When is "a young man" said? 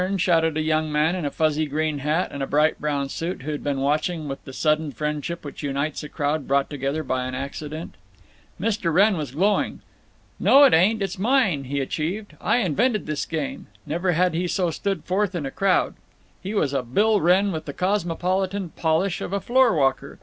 0.57-1.13